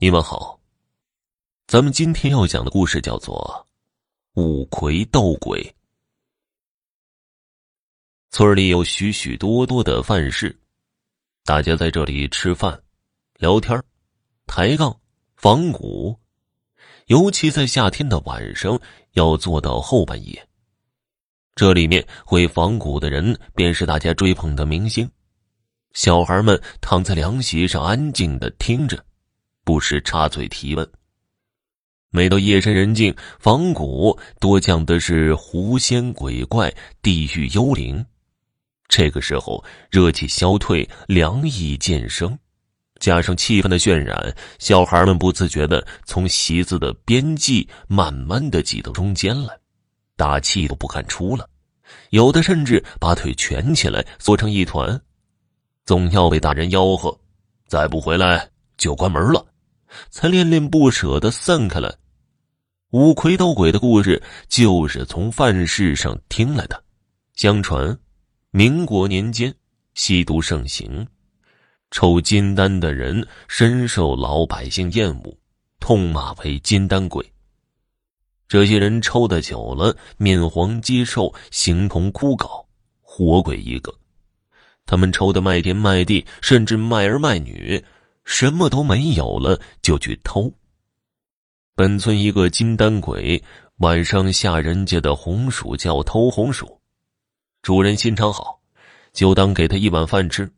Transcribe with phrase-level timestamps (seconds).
[0.00, 0.60] 你们好，
[1.66, 3.66] 咱们今天要讲的故事叫做
[4.40, 5.60] 《五魁斗鬼》。
[8.30, 10.56] 村里有许许多多的饭市，
[11.44, 12.80] 大家在这里吃饭、
[13.40, 13.82] 聊天、
[14.46, 14.96] 抬杠、
[15.34, 16.16] 仿古，
[17.06, 18.80] 尤其在夏天的晚上，
[19.14, 20.48] 要做到后半夜。
[21.56, 25.10] 这里面会仿古的人，便是大家追捧的明星。
[25.92, 29.04] 小孩们躺在凉席上，安静的听着。
[29.68, 30.90] 不时插嘴提问。
[32.08, 38.02] 每到夜深人静，仿古多讲的是狐仙鬼怪、地狱幽灵。
[38.88, 42.38] 这个时候，热气消退，凉意渐生，
[42.98, 49.54] 加上气氛的渲染，小孩们不自觉的从席子的边际慢慢的挤到中间来，
[50.16, 51.46] 大气都不敢出了。
[52.08, 54.98] 有的甚至把腿蜷起来，缩成一团，
[55.84, 57.14] 总要被大人吆喝
[57.68, 58.48] ：“再不回来
[58.78, 59.44] 就关门了。”
[60.10, 61.98] 才恋恋不舍的散开了。
[62.90, 66.82] 五魁斗鬼的故事就是从范市上听来的。
[67.34, 67.98] 相传，
[68.50, 69.54] 民国年间
[69.94, 71.06] 吸毒盛行，
[71.90, 75.38] 抽金丹的人深受老百姓厌恶，
[75.78, 77.24] 痛骂为金丹鬼。
[78.48, 82.64] 这些人抽的久了，面黄肌瘦，形同枯槁，
[83.02, 83.94] 活鬼一个。
[84.86, 87.84] 他们抽的卖天卖地，甚至卖儿卖女。
[88.28, 90.52] 什么都没有了，就去偷。
[91.74, 93.42] 本村一个金丹鬼
[93.78, 96.78] 晚上下人家的红薯叫偷红薯，
[97.62, 98.60] 主人心肠好，
[99.14, 100.48] 就当给他一碗饭吃。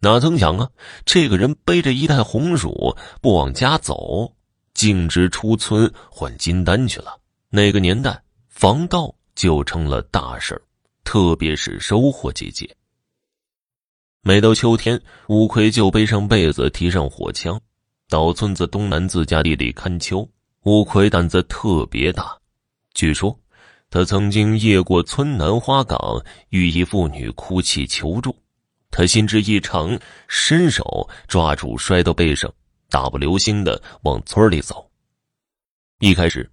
[0.00, 0.68] 哪曾想啊，
[1.04, 4.34] 这个人背着一袋红薯不往家走，
[4.74, 7.20] 径直出村换金丹去了。
[7.50, 10.60] 那个年代，防盗就成了大事
[11.04, 12.68] 特别是收获季节。
[14.26, 17.60] 每到秋天，五魁就背上被子，提上火枪，
[18.08, 20.28] 到村子东南自家地里看秋。
[20.64, 22.36] 五魁胆子特别大，
[22.92, 23.38] 据说
[23.88, 28.34] 他曾经夜过村南花岗，遇一妇女哭泣求助，
[28.90, 32.52] 他心知异常，伸手抓住摔到背上，
[32.90, 34.90] 大步流星的往村里走。
[36.00, 36.50] 一开始，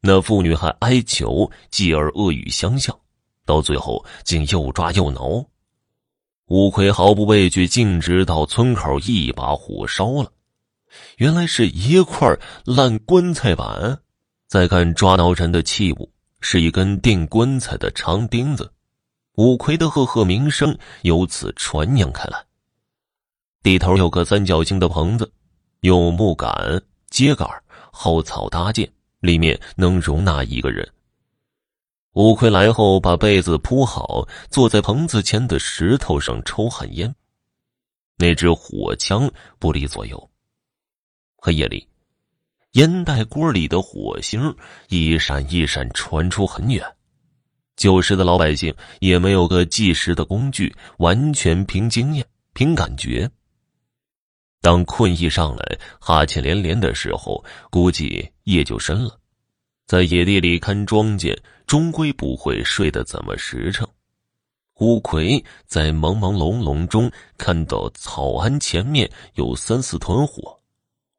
[0.00, 2.96] 那妇女还哀求，继而恶语相向，
[3.44, 5.44] 到最后竟又抓又挠。
[6.48, 10.32] 五魁毫不畏惧，径直到村口，一把火烧了。
[11.18, 14.00] 原来是一块烂棺材板。
[14.46, 16.10] 再看抓挠人的器物，
[16.40, 18.72] 是一根钉棺材的长钉子。
[19.34, 22.42] 五魁的赫赫名声由此传扬开来。
[23.62, 25.30] 地头有个三角形的棚子，
[25.80, 27.46] 用木杆、秸秆、
[27.92, 30.88] 蒿草搭建，里面能容纳一个人。
[32.14, 37.14] 五魁来后，把被子铺好，坐在棚子前的石头上抽旱烟。
[38.16, 40.30] 那只火枪不离左右。
[41.36, 41.86] 黑夜里，
[42.72, 44.52] 烟袋锅里的火星
[44.88, 46.84] 一闪一闪，传出很远。
[47.76, 53.30] 旧时的老百姓也没有个计时的工具，完全凭经验、凭感觉。
[54.60, 59.17] 当困意上来，哈欠连连的时候，估计夜就深了。
[59.88, 61.34] 在野地里看庄稼，
[61.66, 63.88] 终归不会睡得怎么实诚。
[64.80, 70.60] 乌葵在朦朦胧胧中看到草庵前面有三四团火，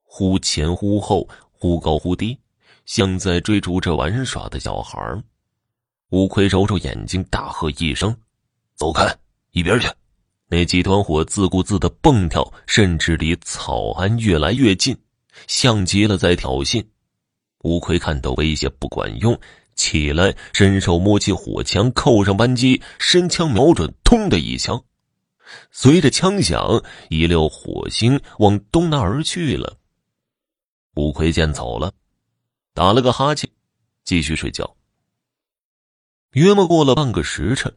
[0.03, 2.37] 忽前忽后，忽高忽低，
[2.85, 5.19] 像在追逐着玩耍的小孩。
[6.11, 8.15] 乌葵揉揉眼睛，大喝一声
[8.77, 9.11] ：“走开，
[9.49, 9.89] 一边去！”
[10.47, 14.95] 那几团火自顾自的蹦跳，甚至离草庵越来越近，
[15.47, 16.85] 像极了在挑衅。
[17.59, 19.37] 吴奎看到威胁不管用，
[19.75, 24.81] 起来伸手摸起火枪，扣上扳机，伸枪瞄准，通的一枪。
[25.71, 29.77] 随着枪响，一溜火星往东南而去了。
[30.95, 31.91] 吴奎见走了，
[32.73, 33.49] 打了个哈欠，
[34.03, 34.75] 继续睡觉。
[36.31, 37.75] 约莫过了半个时辰，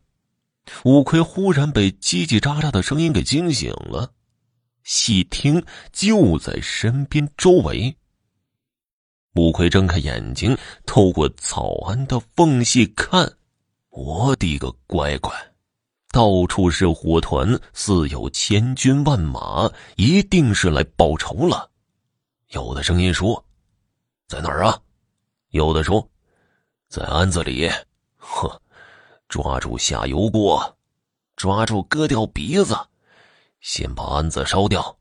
[0.85, 4.13] 吴奎忽然被叽叽喳喳的声音给惊醒了，
[4.85, 7.97] 细听就在身边周围。
[9.35, 13.33] 五魁睁开眼睛，透过草庵的缝隙看，
[13.89, 15.33] 我的个乖乖，
[16.11, 21.71] 到处是火团，似有千军万马，一定是来报仇了。
[22.49, 23.43] 有的声音说
[24.29, 24.79] ：“在哪儿啊？”
[25.49, 26.07] 有的说
[26.91, 27.71] ：“在庵子里。”
[28.19, 28.61] 呵，
[29.29, 30.77] 抓住下油锅，
[31.37, 32.77] 抓住割掉鼻子，
[33.61, 34.99] 先把庵子烧掉。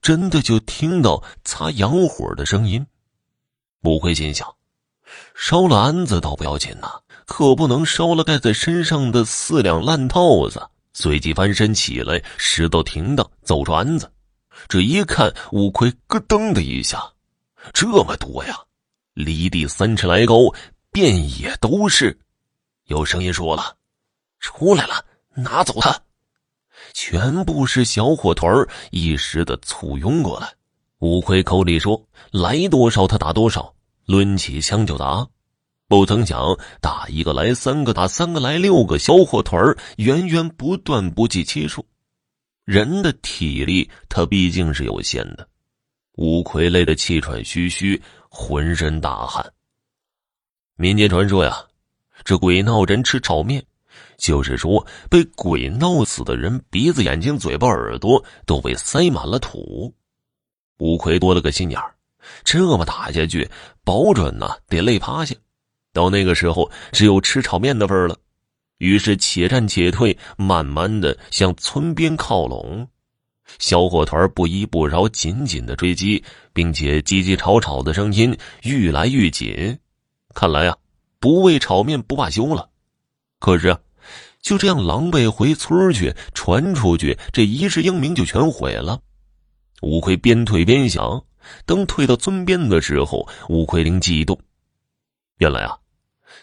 [0.00, 2.86] 真的就听到擦洋火的声音。
[3.82, 4.54] 五魁心想，
[5.34, 10.68] 烧了鞍子倒不要紧呐，可不能烧了盖在身上的四两烂套子。
[10.94, 14.12] 随即翻身起来，石头停当，走出鞍子，
[14.68, 17.12] 这一看，五魁咯噔的一下，
[17.72, 18.56] 这么多呀，
[19.14, 20.36] 离地三尺来高，
[20.92, 22.16] 遍野都是。
[22.84, 23.76] 有声音说了
[24.38, 25.04] ：“出来了，
[25.34, 25.98] 拿走它！”
[26.94, 28.52] 全部是小火团
[28.90, 30.52] 一时的簇拥过来。
[31.02, 32.00] 五魁口里说
[32.30, 33.74] ：“来多少他打多少，
[34.06, 35.26] 抡起枪就打。”
[35.88, 39.60] 不曾想，打一个来三个，打三个来六个，小火团
[39.96, 41.84] 源源不断，不计其数。
[42.64, 45.48] 人的体力，他毕竟是有限的。
[46.18, 49.44] 五魁累得气喘吁吁，浑身大汗。
[50.76, 51.64] 民间传说呀，
[52.22, 53.60] 这鬼闹人吃炒面，
[54.18, 59.92] 就是说被鬼闹死的人鼻子、眼睛、嘴巴、耳朵都被塞满了土。
[60.82, 61.94] 五魁多了个心眼儿，
[62.42, 63.48] 这么打下去，
[63.84, 65.32] 保准呐得累趴下。
[65.92, 68.18] 到那个时候，只有吃炒面的份儿了。
[68.78, 72.88] 于是且战且退，慢慢的向村边靠拢。
[73.60, 79.78] 小伙团不依不饶，紧紧的追击，并且叽叽吵吵的声音愈来愈紧。
[80.34, 80.76] 看来啊，
[81.20, 82.68] 不为炒面不罢休了。
[83.38, 83.78] 可是啊，
[84.40, 89.00] 就这样狼狈回村去，传出去，这一世英名就全毁了。
[89.82, 91.22] 乌龟边退边想，
[91.66, 94.38] 等退到村边的时候，乌龟灵机一动，
[95.38, 95.76] 原来啊。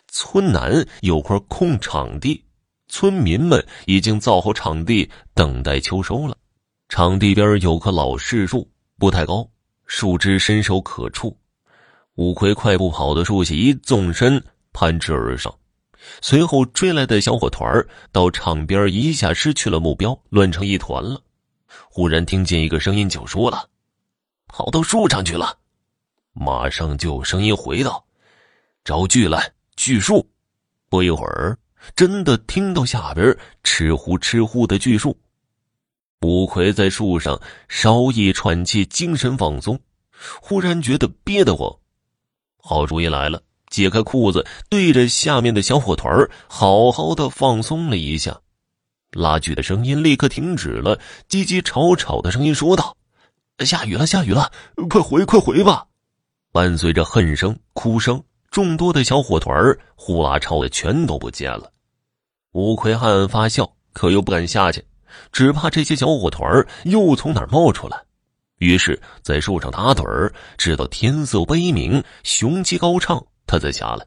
[0.08, 2.44] 村南有块空场地，
[2.88, 6.38] 村民们已经造好场地，等待秋收了。
[6.90, 9.48] 场地边有棵老柿树，不太高，
[9.86, 11.36] 树枝伸手可触。
[12.16, 14.44] 乌龟快步跑到树下，一纵身
[14.74, 15.54] 攀枝而上。
[16.22, 21.22] 随后追来的小伙团到场边一下失去了目标，乱成一团了。
[21.90, 23.70] 忽然听见一个声音就说了
[24.48, 25.58] ：“跑到树上去了。”
[26.34, 28.06] 马上就有声音回道
[28.84, 30.30] ：“找锯来。”锯树，
[30.90, 31.58] 不一会儿，
[31.96, 33.34] 真的听到下边
[33.64, 35.18] 哧呼哧呼的锯树。
[36.22, 39.80] 乌龟在树上稍一喘气，精神放松，
[40.42, 41.74] 忽然觉得憋得慌。
[42.58, 48.42] 好主意来了，解开裤子，对着下面的小火团儿好好的放松了一下。
[49.12, 50.98] 拉锯的声音立刻停止了，
[51.30, 52.96] 叽叽吵吵的声音说道
[53.66, 54.52] ：“下雨了，下雨了，
[54.90, 55.86] 快回，快回吧！”
[56.52, 58.24] 伴随着恨声、哭声。
[58.52, 61.72] 众多的小火团儿呼啦超的全都不见了，
[62.54, 64.84] 乌奎暗暗发笑，可又不敢下去，
[65.32, 68.02] 只怕这些小火团儿又从哪儿冒出来。
[68.58, 74.04] 于是，在树上打盹儿，直到天色微明，雄鸡高唱，他才下来。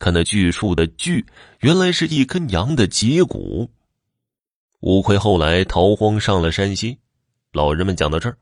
[0.00, 1.24] 看那巨树的巨，
[1.60, 3.70] 原来是一根羊的脊骨。
[4.82, 6.98] 吴奎后来逃荒上了山西，
[7.52, 8.36] 老人们讲到这儿。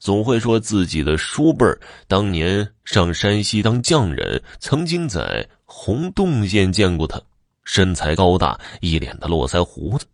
[0.00, 7.22] 总会说自己的叔辈儿当年上山西当匠人，曾经在洪洞县见过他，
[7.62, 10.04] 身材高大，一脸的络腮胡子。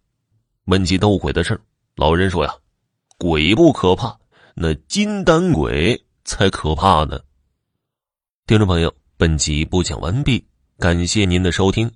[0.66, 1.60] 问起斗鬼的事儿
[1.96, 2.54] 老人说呀
[3.16, 4.14] ：“鬼不可怕，
[4.54, 7.18] 那金丹鬼才可怕呢。”
[8.46, 10.44] 听众朋友，本集播讲完毕，
[10.78, 11.90] 感谢您的收听。